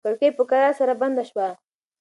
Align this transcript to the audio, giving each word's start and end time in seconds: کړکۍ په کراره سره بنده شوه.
کړکۍ 0.05 0.29
په 0.37 0.43
کراره 0.49 0.77
سره 0.79 0.93
بنده 1.01 1.23
شوه. 1.29 1.47